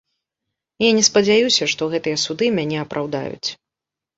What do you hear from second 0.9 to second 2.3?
не спадзяюся, што гэтыя